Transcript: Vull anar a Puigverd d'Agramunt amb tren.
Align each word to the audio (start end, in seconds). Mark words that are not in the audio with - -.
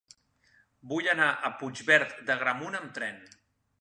Vull 0.93 1.09
anar 1.13 1.27
a 1.49 1.51
Puigverd 1.59 2.17
d'Agramunt 2.31 2.79
amb 2.81 2.97
tren. 2.97 3.23